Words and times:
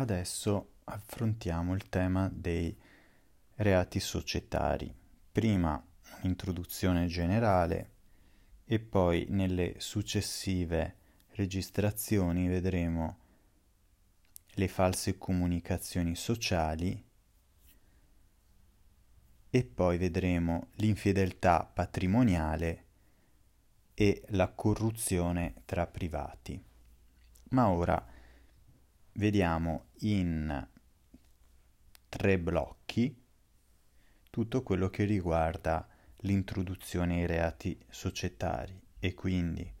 Adesso 0.00 0.76
affrontiamo 0.84 1.74
il 1.74 1.90
tema 1.90 2.30
dei 2.32 2.74
reati 3.56 4.00
societari. 4.00 4.90
Prima 5.30 5.78
un'introduzione 6.22 7.04
generale 7.04 7.90
e 8.64 8.78
poi 8.78 9.26
nelle 9.28 9.74
successive 9.76 10.96
registrazioni 11.32 12.48
vedremo 12.48 13.18
le 14.52 14.68
false 14.68 15.18
comunicazioni 15.18 16.16
sociali 16.16 17.04
e 19.50 19.64
poi 19.64 19.98
vedremo 19.98 20.68
l'infedeltà 20.76 21.70
patrimoniale 21.70 22.84
e 23.92 24.22
la 24.28 24.48
corruzione 24.48 25.56
tra 25.66 25.86
privati. 25.86 26.58
Ma 27.50 27.68
ora 27.68 28.09
vediamo 29.12 29.86
in 30.00 30.68
tre 32.08 32.38
blocchi 32.38 33.16
tutto 34.30 34.62
quello 34.62 34.88
che 34.88 35.04
riguarda 35.04 35.86
l'introduzione 36.18 37.20
ai 37.20 37.26
reati 37.26 37.78
societari 37.88 38.78
e 38.98 39.14
quindi 39.14 39.72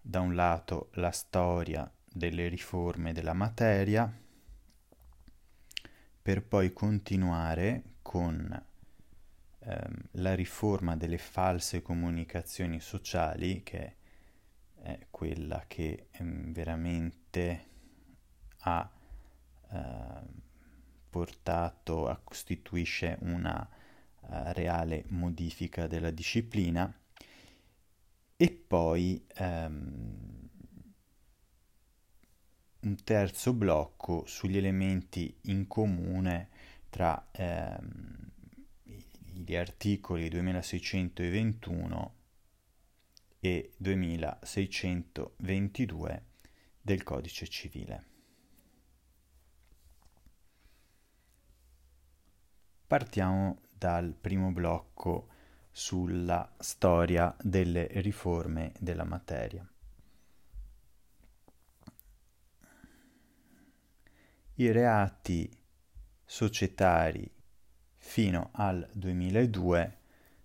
da 0.00 0.20
un 0.20 0.34
lato 0.34 0.88
la 0.94 1.10
storia 1.10 1.90
delle 2.04 2.48
riforme 2.48 3.12
della 3.12 3.32
materia 3.32 4.12
per 6.22 6.42
poi 6.42 6.72
continuare 6.72 7.82
con 8.02 8.64
ehm, 9.58 10.08
la 10.12 10.34
riforma 10.34 10.96
delle 10.96 11.18
false 11.18 11.82
comunicazioni 11.82 12.80
sociali 12.80 13.62
che 13.62 13.96
è 14.80 15.06
quella 15.10 15.64
che 15.66 16.08
ehm, 16.12 16.52
veramente 16.52 17.72
ha 18.64 18.90
eh, 19.70 20.42
portato, 21.08 22.08
a, 22.08 22.20
costituisce 22.22 23.16
una 23.20 23.66
uh, 24.20 24.26
reale 24.52 25.04
modifica 25.08 25.86
della 25.86 26.10
disciplina 26.10 26.92
e 28.36 28.50
poi 28.50 29.24
um, 29.38 30.48
un 32.80 32.96
terzo 33.04 33.52
blocco 33.52 34.26
sugli 34.26 34.56
elementi 34.56 35.38
in 35.42 35.68
comune 35.68 36.48
tra 36.90 37.30
um, 37.38 38.32
gli 39.32 39.54
articoli 39.54 40.28
2621 40.28 42.14
e 43.38 43.72
2622 43.76 46.24
del 46.80 47.02
codice 47.02 47.46
civile. 47.46 48.13
Partiamo 52.94 53.58
dal 53.76 54.14
primo 54.14 54.52
blocco 54.52 55.26
sulla 55.72 56.54
storia 56.60 57.34
delle 57.42 57.88
riforme 57.94 58.72
della 58.78 59.02
materia. 59.02 59.68
I 64.54 64.70
reati 64.70 65.50
societari 66.24 67.28
fino 67.96 68.50
al 68.52 68.88
2002 68.92 69.98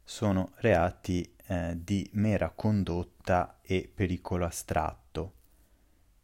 sono 0.04 0.54
reati 0.56 1.36
eh, 1.46 1.78
di 1.80 2.10
mera 2.14 2.50
condotta 2.50 3.60
e 3.62 3.92
pericolo 3.94 4.46
astratto 4.46 5.34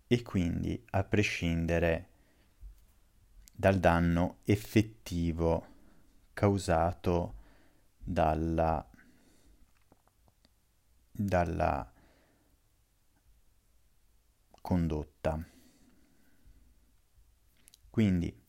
e 0.07 0.23
quindi 0.23 0.83
a 0.89 1.03
prescindere 1.03 2.09
dal 3.51 3.77
danno 3.77 4.37
effettivo 4.45 5.73
causato 6.35 7.33
dalla, 7.97 8.87
dalla 11.09 11.93
condotta. 14.61 15.43
Quindi 17.89 18.43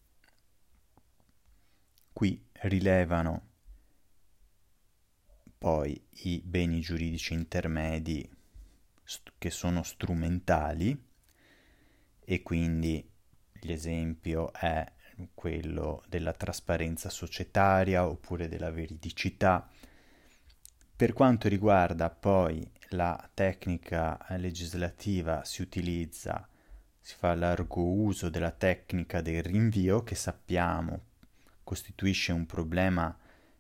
qui 2.12 2.44
rilevano 2.62 3.49
poi 5.56 6.05
i 6.25 6.43
beni 6.44 6.81
giuridici 6.81 7.34
intermedi 7.34 8.28
st- 9.05 9.32
che 9.38 9.50
sono 9.50 9.84
strumentali 9.84 11.00
e 12.19 12.43
quindi 12.43 13.09
l'esempio 13.61 14.53
è 14.53 14.93
quello 15.34 16.03
della 16.09 16.32
trasparenza 16.32 17.09
societaria 17.09 18.06
oppure 18.06 18.49
della 18.49 18.71
veridicità. 18.71 19.69
Per 20.97 21.12
quanto 21.12 21.49
riguarda 21.49 22.09
poi 22.10 22.69
la 22.91 23.28
tecnica 23.34 24.19
legislativa 24.37 25.44
si 25.44 25.62
utilizza, 25.62 26.49
si 27.00 27.15
fa 27.19 27.34
largo 27.34 27.82
uso 27.82 28.28
della 28.28 28.50
tecnica 28.50 29.21
del 29.21 29.43
rinvio 29.43 30.03
che 30.03 30.15
sappiamo 30.15 31.00
costituisce 31.62 32.32
un 32.32 32.47
problema 32.47 33.16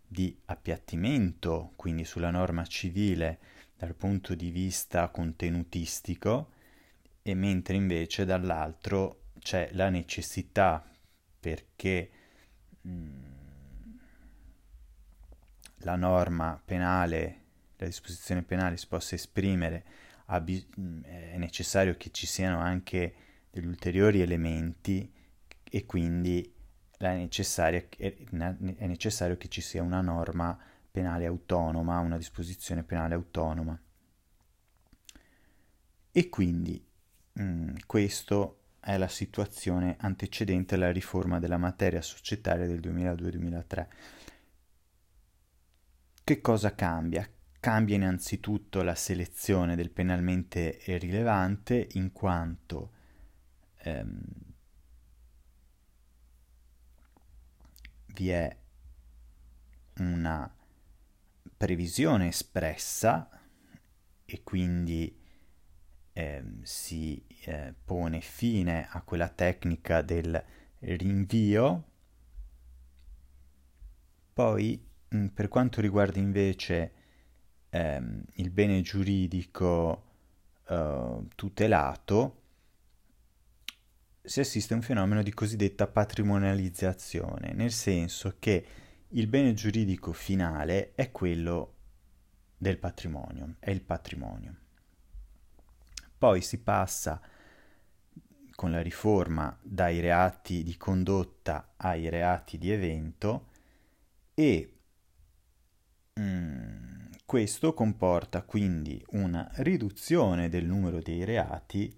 di 0.06 0.36
appiattimento, 0.44 1.72
quindi 1.74 2.04
sulla 2.04 2.30
norma 2.30 2.64
civile 2.64 3.38
dal 3.76 3.94
punto 3.94 4.34
di 4.34 4.50
vista 4.50 5.08
contenutistico, 5.08 6.52
e 7.22 7.34
mentre 7.34 7.74
invece 7.74 8.24
dall'altro 8.24 9.24
c'è 9.40 9.70
la 9.72 9.88
necessità 9.90 10.88
perché 11.38 12.10
mm, 12.86 13.36
la 15.78 15.96
norma 15.96 16.60
penale, 16.64 17.40
la 17.76 17.86
disposizione 17.86 18.42
penale 18.42 18.76
si 18.76 18.86
possa 18.86 19.14
esprimere, 19.14 19.84
mm, 20.30 21.02
è 21.02 21.36
necessario 21.38 21.96
che 21.96 22.10
ci 22.10 22.26
siano 22.26 22.58
anche 22.58 23.14
degli 23.50 23.66
ulteriori 23.66 24.20
elementi 24.20 25.12
e 25.62 25.86
quindi 25.86 26.52
è 26.98 27.14
necessario, 27.14 27.86
è 27.98 28.86
necessario 28.86 29.36
che 29.36 29.48
ci 29.48 29.60
sia 29.60 29.82
una 29.82 30.00
norma 30.00 30.58
penale 30.90 31.26
autonoma, 31.26 31.98
una 31.98 32.16
disposizione 32.16 32.82
penale 32.82 33.14
autonoma. 33.14 33.78
E 36.10 36.28
quindi 36.30 36.82
mh, 37.32 37.42
mm, 37.42 37.74
questo 37.86 38.60
è 38.86 38.96
la 38.98 39.08
situazione 39.08 39.96
antecedente 39.98 40.76
alla 40.76 40.92
riforma 40.92 41.40
della 41.40 41.56
materia 41.56 42.00
societaria 42.00 42.68
del 42.68 42.78
2002-2003. 42.78 43.86
Che 46.22 46.40
cosa 46.40 46.72
cambia? 46.76 47.28
Cambia 47.58 47.96
innanzitutto 47.96 48.82
la 48.82 48.94
selezione 48.94 49.74
del 49.74 49.90
penalmente 49.90 50.78
rilevante 50.84 51.88
in 51.94 52.12
quanto 52.12 52.92
ehm, 53.78 54.22
vi 58.14 58.30
è 58.30 58.56
una 59.96 60.48
previsione 61.56 62.28
espressa 62.28 63.28
e 64.24 64.42
quindi 64.44 65.24
eh, 66.16 66.42
si 66.62 67.22
eh, 67.44 67.74
pone 67.84 68.22
fine 68.22 68.88
a 68.88 69.02
quella 69.02 69.28
tecnica 69.28 70.00
del 70.00 70.42
rinvio. 70.78 71.84
Poi, 74.32 74.82
mh, 75.08 75.16
mm, 75.18 75.26
per 75.26 75.48
quanto 75.48 75.82
riguarda 75.82 76.18
invece 76.18 76.92
ehm, 77.68 78.24
il 78.36 78.50
bene 78.50 78.80
giuridico 78.80 80.04
eh, 80.68 81.26
tutelato, 81.34 82.42
si 84.22 84.40
assiste 84.40 84.72
a 84.72 84.76
un 84.76 84.82
fenomeno 84.82 85.22
di 85.22 85.34
cosiddetta 85.34 85.86
patrimonializzazione, 85.86 87.52
nel 87.52 87.72
senso 87.72 88.36
che 88.38 88.66
il 89.08 89.26
bene 89.26 89.52
giuridico 89.52 90.12
finale 90.12 90.94
è 90.94 91.10
quello 91.12 91.74
del 92.56 92.78
patrimonio, 92.78 93.56
è 93.58 93.70
il 93.70 93.82
patrimonio. 93.82 94.64
Poi 96.18 96.40
si 96.40 96.58
passa 96.58 97.20
con 98.54 98.70
la 98.70 98.80
riforma 98.80 99.56
dai 99.62 100.00
reati 100.00 100.62
di 100.62 100.76
condotta 100.76 101.74
ai 101.76 102.08
reati 102.08 102.56
di 102.56 102.70
evento 102.70 103.48
e 104.34 104.72
mm, 106.18 106.96
questo 107.26 107.74
comporta 107.74 108.42
quindi 108.42 109.04
una 109.10 109.48
riduzione 109.56 110.48
del 110.48 110.64
numero 110.64 111.00
dei 111.00 111.24
reati 111.24 111.94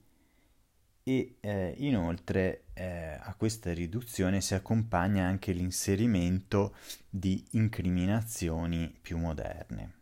e 1.04 1.36
eh, 1.40 1.74
inoltre 1.78 2.64
eh, 2.74 3.18
a 3.20 3.34
questa 3.34 3.72
riduzione 3.72 4.40
si 4.40 4.54
accompagna 4.54 5.26
anche 5.26 5.52
l'inserimento 5.52 6.74
di 7.08 7.46
incriminazioni 7.52 8.94
più 9.00 9.16
moderne. 9.16 9.97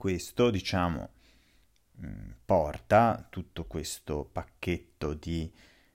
Questo, 0.00 0.48
diciamo, 0.48 1.10
mh, 1.96 2.30
porta 2.46 3.26
tutto 3.28 3.66
questo 3.66 4.24
pacchetto 4.24 5.12
di, 5.12 5.52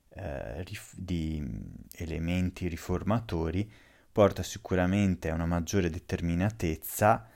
eh, 0.10 0.62
rif- 0.62 0.96
di 0.96 1.44
elementi 1.92 2.68
riformatori, 2.68 3.68
porta 4.12 4.44
sicuramente 4.44 5.32
a 5.32 5.34
una 5.34 5.48
maggiore 5.48 5.90
determinatezza 5.90 7.28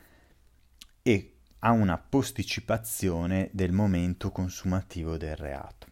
e 1.02 1.38
a 1.58 1.72
una 1.72 1.98
posticipazione 1.98 3.50
del 3.52 3.72
momento 3.72 4.32
consumativo 4.32 5.18
del 5.18 5.38
reato. 5.38 5.88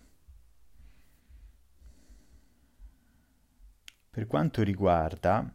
Per 4.11 4.27
quanto 4.27 4.61
riguarda 4.61 5.51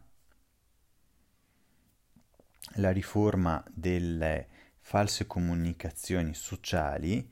la 2.75 2.91
riforma 2.91 3.63
delle 3.73 4.52
false 4.85 5.25
comunicazioni 5.25 6.33
sociali, 6.33 7.27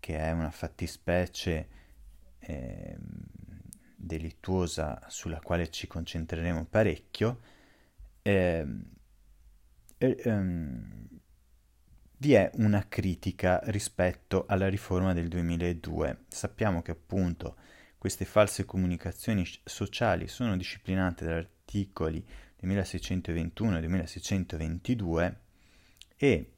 che 0.00 0.18
è 0.18 0.32
una 0.32 0.50
fattispecie 0.50 1.68
eh, 2.38 2.96
delittuosa 3.94 5.02
sulla 5.06 5.38
quale 5.38 5.70
ci 5.70 5.86
concentreremo 5.86 6.64
parecchio, 6.64 7.40
eh, 8.22 8.66
eh, 9.98 10.40
vi 12.18 12.32
è 12.32 12.50
una 12.54 12.88
critica 12.88 13.60
rispetto 13.64 14.46
alla 14.48 14.68
riforma 14.68 15.12
del 15.12 15.28
2002. 15.28 16.24
Sappiamo 16.28 16.80
che 16.80 16.92
appunto 16.92 17.56
queste 17.98 18.24
false 18.24 18.64
comunicazioni 18.64 19.46
sociali 19.62 20.26
sono 20.26 20.56
disciplinate 20.56 21.24
dagli 21.26 21.36
articoli 21.36 22.26
2621 22.56 23.76
e 23.76 23.80
2622 23.80 25.40
e 26.16 26.52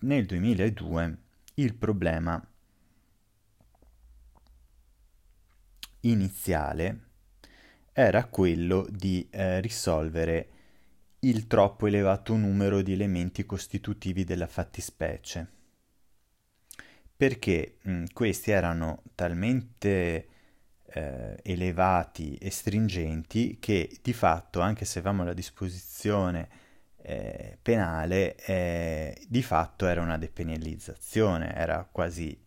nel 0.00 0.26
2002 0.26 1.18
il 1.54 1.74
problema 1.74 2.44
iniziale 6.00 7.08
era 7.92 8.24
quello 8.26 8.86
di 8.90 9.26
eh, 9.30 9.60
risolvere 9.60 10.48
il 11.20 11.46
troppo 11.46 11.86
elevato 11.86 12.34
numero 12.36 12.80
di 12.80 12.92
elementi 12.92 13.44
costitutivi 13.44 14.24
della 14.24 14.46
fattispecie, 14.46 15.46
perché 17.14 17.76
mh, 17.82 18.04
questi 18.12 18.50
erano 18.50 19.02
talmente 19.14 20.28
eh, 20.86 21.38
elevati 21.42 22.36
e 22.36 22.50
stringenti 22.50 23.58
che 23.60 23.98
di 24.00 24.12
fatto, 24.14 24.60
anche 24.60 24.84
se 24.86 24.98
avevamo 25.00 25.24
la 25.24 25.34
disposizione 25.34 26.48
eh, 27.02 27.58
penale, 27.60 28.36
eh, 28.36 29.26
di 29.28 29.42
fatto 29.42 29.86
era 29.86 30.00
una 30.00 30.18
depenalizzazione, 30.18 31.54
era 31.54 31.88
quasi 31.90 32.38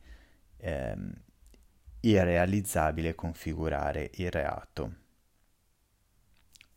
ehm, 0.57 1.13
irrealizzabile 2.01 3.15
configurare 3.15 4.11
il 4.15 4.31
reato. 4.31 4.95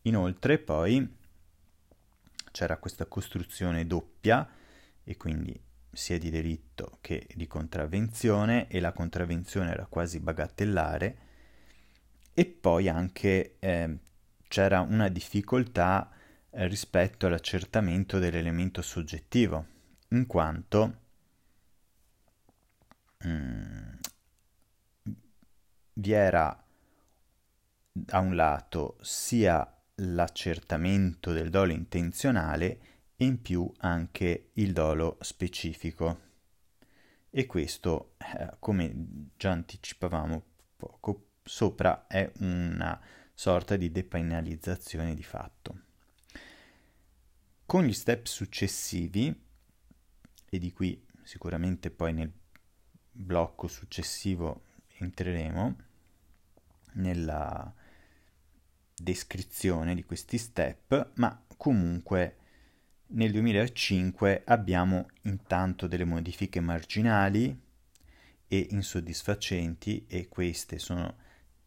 Inoltre 0.03 0.59
poi 0.59 1.17
c'era 2.53 2.77
questa 2.79 3.07
costruzione 3.07 3.87
doppia 3.87 4.49
e 5.03 5.17
quindi 5.17 5.59
sia 5.93 6.19
di 6.19 6.31
delitto 6.31 6.99
che 7.01 7.27
di 7.35 7.47
contravvenzione 7.47 8.69
e 8.69 8.81
la 8.81 8.93
contravvenzione 8.93 9.71
era 9.71 9.87
quasi 9.87 10.21
bagatellare 10.21 11.17
e 12.33 12.45
poi 12.45 12.89
anche 12.89 13.57
eh, 13.59 13.99
c'era 14.49 14.81
una 14.81 15.09
difficoltà 15.09 16.11
rispetto 16.65 17.27
all'accertamento 17.27 18.19
dell'elemento 18.19 18.81
soggettivo, 18.81 19.67
in 20.09 20.27
quanto 20.27 21.01
mm, 23.27 23.95
vi 25.95 26.13
era 26.13 26.65
da 27.93 28.19
un 28.19 28.35
lato 28.35 28.97
sia 29.01 29.71
l'accertamento 29.97 31.33
del 31.33 31.51
dolo 31.51 31.73
intenzionale 31.73 32.81
e 33.17 33.25
in 33.25 33.41
più 33.41 33.71
anche 33.79 34.51
il 34.55 34.73
dolo 34.73 35.19
specifico. 35.21 36.25
E 37.31 37.47
questo, 37.47 38.15
eh, 38.19 38.57
come 38.59 39.31
già 39.37 39.51
anticipavamo 39.51 40.45
poco 40.77 41.29
sopra, 41.43 42.07
è 42.07 42.31
una 42.39 42.99
sorta 43.35 43.77
di 43.77 43.91
depenalizzazione 43.91 45.15
di 45.15 45.23
fatto. 45.23 45.86
Con 47.67 47.83
gli 47.83 47.93
step 47.93 48.27
successivi, 48.27 49.45
e 50.49 50.59
di 50.59 50.73
qui 50.73 51.05
sicuramente 51.25 51.91
poi 51.91 52.13
nel 52.13 52.33
blocco 53.11 53.67
successivo 53.67 54.63
entreremo, 54.99 55.77
nella 56.93 57.75
descrizione 58.95 59.97
di 59.97 60.05
questi 60.05 60.39
step, 60.39 61.11
ma 61.15 61.45
comunque 61.57 62.37
nel 63.09 63.33
2005 63.33 64.45
abbiamo 64.47 65.09
intanto 65.23 65.89
delle 65.89 66.05
modifiche 66.05 66.61
marginali 66.61 67.63
e 68.47 68.67
insoddisfacenti 68.71 70.07
e 70.07 70.29
queste 70.29 70.79
sono 70.79 71.17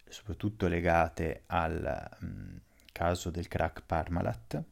soprattutto 0.08 0.70
legate 0.70 1.44
al 1.48 2.18
um, 2.22 2.58
caso 2.94 3.30
del 3.30 3.50
crack 3.50 3.84
Parmalat 3.86 4.64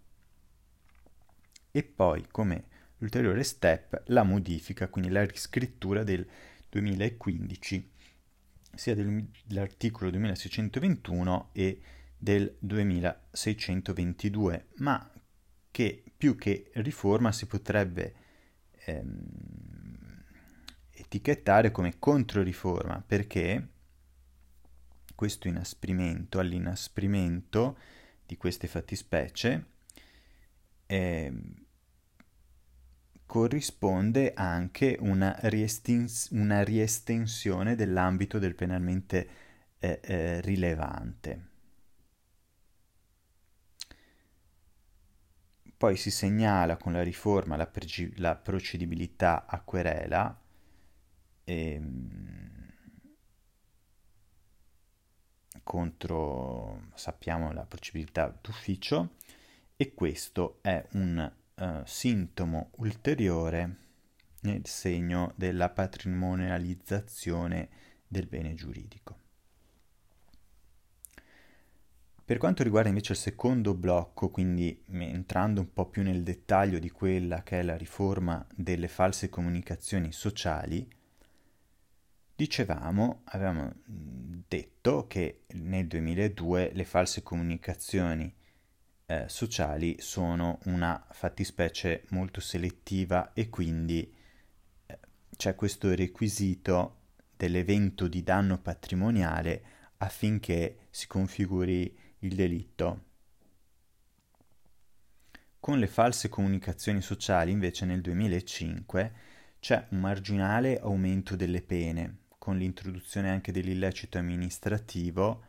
e 1.71 1.83
poi 1.83 2.25
come 2.29 2.65
ulteriore 2.99 3.43
step 3.43 4.03
la 4.07 4.23
modifica, 4.23 4.87
quindi 4.87 5.11
la 5.11 5.25
riscrittura 5.25 6.03
del 6.03 6.25
2015 6.69 7.91
sia 8.73 8.95
dell'articolo 8.95 10.09
2621 10.11 11.49
e 11.53 11.81
del 12.17 12.55
2622, 12.59 14.67
ma 14.77 15.11
che 15.71 16.03
più 16.15 16.35
che 16.35 16.71
riforma 16.75 17.31
si 17.31 17.45
potrebbe 17.45 18.15
ehm, 18.85 20.23
etichettare 20.91 21.71
come 21.71 21.99
controriforma, 21.99 23.03
perché 23.05 23.67
questo 25.15 25.47
inasprimento, 25.47 26.39
all'inasprimento 26.39 27.77
di 28.25 28.37
queste 28.37 28.67
fattispecie, 28.67 29.75
eh, 30.87 31.31
corrisponde 33.27 34.33
anche 34.33 34.97
una, 34.99 35.35
riestins- 35.41 36.29
una 36.31 36.63
riestensione 36.63 37.75
dell'ambito 37.75 38.39
del 38.39 38.55
penalmente 38.55 39.29
eh, 39.77 39.99
eh, 40.01 40.41
rilevante. 40.41 41.45
Poi 45.77 45.95
si 45.95 46.11
segnala 46.11 46.75
con 46.75 46.91
la 46.91 47.03
riforma 47.03 47.55
la, 47.55 47.67
pregi- 47.67 48.11
la 48.17 48.35
procedibilità 48.35 49.45
a 49.45 49.61
querela 49.61 50.37
ehm, 51.47 52.67
contro, 55.63 56.87
sappiamo, 56.95 57.51
la 57.51 57.65
procedibilità 57.65 58.35
d'ufficio 58.41 59.09
e 59.77 59.93
questo 59.93 60.57
è 60.61 60.83
un 60.93 61.31
uh, 61.55 61.81
sintomo 61.85 62.71
ulteriore 62.77 63.75
nel 64.41 64.65
segno 64.65 65.31
della 65.35 65.69
patrimonializzazione 65.69 67.69
del 68.07 68.25
bene 68.25 68.55
giuridico. 68.55 69.19
Per 72.25 72.39
quanto 72.39 72.63
riguarda 72.63 72.89
invece 72.89 73.11
il 73.13 73.19
secondo 73.19 73.75
blocco, 73.75 74.29
quindi 74.29 74.83
entrando 74.87 75.61
un 75.61 75.71
po' 75.71 75.87
più 75.87 76.01
nel 76.01 76.23
dettaglio 76.23 76.79
di 76.79 76.89
quella 76.89 77.43
che 77.43 77.59
è 77.59 77.63
la 77.63 77.77
riforma 77.77 78.43
delle 78.53 78.87
false 78.87 79.29
comunicazioni 79.29 80.11
sociali, 80.11 80.89
dicevamo, 82.35 83.21
avevamo 83.25 83.71
detto 83.85 85.05
che 85.07 85.43
nel 85.53 85.87
2002 85.87 86.71
le 86.73 86.83
false 86.83 87.23
comunicazioni 87.23 88.33
eh, 89.09 89.23
sociali 89.27 89.95
sono 89.99 90.59
una 90.65 91.07
fattispecie 91.11 92.03
molto 92.09 92.41
selettiva 92.41 93.31
e 93.33 93.49
quindi 93.49 94.13
eh, 94.85 94.99
c'è 95.35 95.55
questo 95.55 95.95
requisito 95.95 96.95
dell'evento 97.37 98.09
di 98.09 98.21
danno 98.21 98.59
patrimoniale 98.59 99.63
affinché 99.97 100.87
si 100.89 101.07
configuri 101.07 101.97
il 102.19 102.35
delitto. 102.35 103.05
Con 105.59 105.79
le 105.79 105.87
false 105.87 106.27
comunicazioni 106.27 107.01
sociali 107.01 107.51
invece 107.51 107.85
nel 107.85 108.01
2005 108.01 109.13
c'è 109.59 109.87
un 109.91 109.99
marginale 109.99 110.79
aumento 110.79 111.35
delle 111.37 111.61
pene, 111.61 112.25
con 112.37 112.57
l'introduzione 112.57 113.29
anche 113.29 113.53
dell'illecito 113.53 114.17
amministrativo 114.17 115.46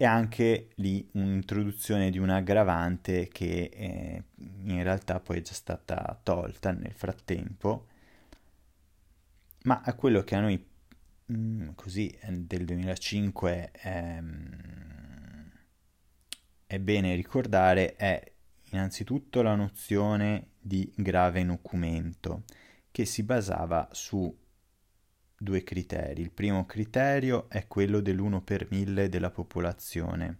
e 0.00 0.04
anche 0.04 0.68
lì 0.76 1.08
un'introduzione 1.14 2.10
di 2.10 2.18
un'aggravante 2.18 3.26
che 3.26 3.68
eh, 3.74 4.22
in 4.62 4.80
realtà 4.84 5.18
poi 5.18 5.38
è 5.38 5.42
già 5.42 5.54
stata 5.54 6.16
tolta 6.22 6.70
nel 6.70 6.92
frattempo. 6.92 7.86
Ma 9.64 9.82
a 9.84 9.94
quello 9.94 10.22
che 10.22 10.36
a 10.36 10.40
noi 10.40 10.64
mm, 11.32 11.70
così 11.74 12.16
del 12.30 12.64
2005 12.64 13.70
è, 13.72 14.22
è 16.64 16.78
bene 16.78 17.14
ricordare 17.16 17.96
è 17.96 18.32
innanzitutto 18.70 19.42
la 19.42 19.56
nozione 19.56 20.50
di 20.60 20.92
grave 20.94 21.42
nocumento 21.42 22.44
che 22.92 23.04
si 23.04 23.24
basava 23.24 23.88
su 23.90 24.32
due 25.38 25.62
criteri. 25.62 26.20
Il 26.20 26.32
primo 26.32 26.66
criterio 26.66 27.48
è 27.48 27.68
quello 27.68 28.00
dell'1 28.00 28.42
per 28.42 28.66
mille 28.70 29.08
della 29.08 29.30
popolazione 29.30 30.38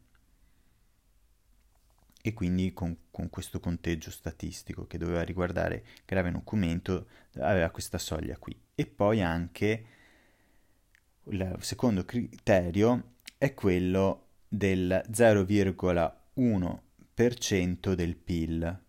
e 2.20 2.34
quindi 2.34 2.72
con, 2.72 2.96
con, 3.10 3.30
questo 3.30 3.60
conteggio 3.60 4.10
statistico 4.10 4.88
che 4.88 4.98
doveva 4.98 5.22
riguardare 5.22 5.84
grave 6.04 6.30
nocumento 6.30 7.06
aveva 7.38 7.70
questa 7.70 7.98
soglia 7.98 8.36
qui. 8.36 8.60
E 8.74 8.86
poi 8.86 9.22
anche 9.22 9.84
il 11.24 11.56
secondo 11.60 12.04
criterio 12.04 13.14
è 13.38 13.54
quello 13.54 14.26
del 14.48 15.04
0,1% 15.10 17.92
del 17.92 18.16
PIL. 18.16 18.82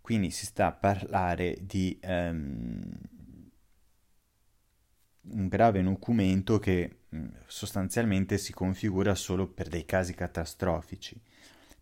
Quindi 0.00 0.30
si 0.30 0.46
sta 0.46 0.66
a 0.66 0.72
parlare 0.72 1.56
di 1.62 1.98
um, 2.02 2.92
un 5.30 5.48
grave 5.48 5.80
nocumento 5.82 6.58
che 6.58 6.98
mm, 7.14 7.26
sostanzialmente 7.46 8.38
si 8.38 8.52
configura 8.52 9.14
solo 9.14 9.46
per 9.46 9.68
dei 9.68 9.84
casi 9.84 10.14
catastrofici, 10.14 11.20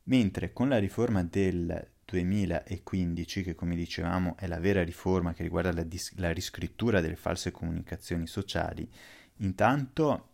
mentre 0.05 0.53
con 0.53 0.69
la 0.69 0.79
riforma 0.79 1.23
del 1.23 1.91
2015, 2.05 3.43
che 3.43 3.55
come 3.55 3.75
dicevamo 3.75 4.37
è 4.37 4.47
la 4.47 4.59
vera 4.59 4.83
riforma 4.83 5.33
che 5.33 5.43
riguarda 5.43 5.73
la, 5.73 5.83
dis- 5.83 6.15
la 6.17 6.31
riscrittura 6.33 7.01
delle 7.01 7.17
false 7.17 7.51
comunicazioni 7.51 8.27
sociali, 8.27 8.89
intanto 9.37 10.29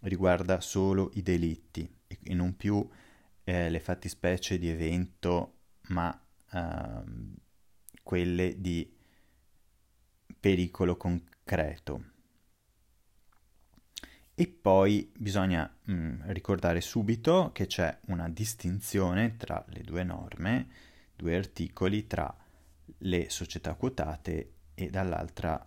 riguarda 0.00 0.60
solo 0.60 1.10
i 1.14 1.22
delitti 1.22 1.88
e, 2.06 2.34
non 2.34 2.56
più 2.56 2.86
eh, 3.44 3.70
le 3.70 3.80
fattispecie 3.80 4.58
di 4.58 4.68
evento, 4.68 5.58
ma 5.88 6.20
eh, 6.52 7.02
quelle 8.02 8.60
di 8.60 8.94
pericolo 10.38 10.96
concreto. 10.96 12.11
E 14.42 14.48
poi 14.48 15.08
bisogna 15.16 15.72
mh, 15.84 15.92
mm, 15.92 16.20
ricordare 16.30 16.80
subito 16.80 17.50
che 17.52 17.68
c'è 17.68 17.96
una 18.06 18.28
distinzione 18.28 19.36
tra 19.36 19.64
le 19.68 19.82
due 19.82 20.02
norme, 20.02 20.66
due 21.14 21.36
articoli, 21.36 22.08
tra 22.08 22.36
le 22.98 23.30
società 23.30 23.74
quotate 23.74 24.54
e 24.74 24.90
dall'altra 24.90 25.64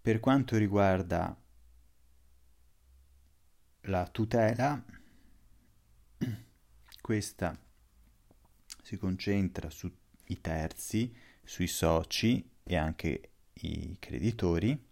Per 0.00 0.18
quanto 0.20 0.56
riguarda 0.56 1.39
la 3.82 4.06
tutela, 4.08 4.82
questa 7.00 7.58
si 8.82 8.96
concentra 8.96 9.70
sui 9.70 9.92
terzi, 10.40 11.14
sui 11.42 11.66
soci 11.66 12.48
e 12.62 12.76
anche 12.76 13.30
i 13.54 13.96
creditori. 13.98 14.88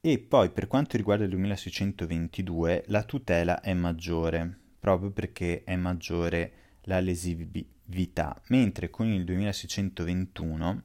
E 0.00 0.18
poi 0.18 0.50
per 0.50 0.66
quanto 0.66 0.96
riguarda 0.96 1.24
il 1.24 1.30
2622 1.30 2.84
la 2.88 3.02
tutela 3.02 3.60
è 3.60 3.74
maggiore, 3.74 4.58
proprio 4.78 5.10
perché 5.10 5.64
è 5.64 5.74
maggiore 5.76 6.78
la 6.82 7.00
lesività, 7.00 8.40
mentre 8.48 8.88
con 8.88 9.06
il 9.06 9.24
2621 9.24 10.82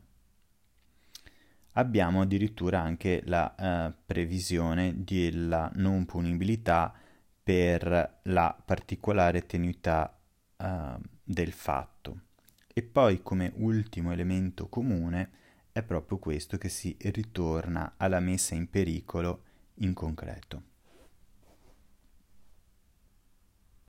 abbiamo 1.74 2.22
addirittura 2.22 2.82
anche 2.82 3.22
la 3.26 3.56
eh, 3.56 3.94
previsione 4.06 5.04
della 5.04 5.72
non 5.76 6.06
punibilità 6.06 6.94
per 7.44 8.20
la 8.24 8.62
particolare 8.66 9.46
tenuità 9.46 10.18
eh, 10.58 10.96
del 11.24 11.52
fatto. 11.52 12.20
E 12.74 12.84
poi 12.84 13.22
come 13.22 13.52
ultimo 13.56 14.12
elemento 14.12 14.68
comune 14.68 15.30
è 15.72 15.84
proprio 15.84 16.18
questo 16.18 16.58
che 16.58 16.70
si 16.70 16.96
ritorna 17.00 17.94
alla 17.98 18.20
messa 18.20 18.56
in 18.56 18.70
pericolo 18.70 19.44
in 19.76 19.94
concreto. 19.94 20.71